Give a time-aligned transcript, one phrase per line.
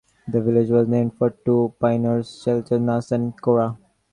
[0.27, 3.77] The village was named for two pioneer settlers, Nash and Kora.